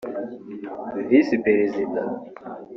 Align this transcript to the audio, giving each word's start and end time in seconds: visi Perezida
visi 1.09 1.35
Perezida 1.45 2.01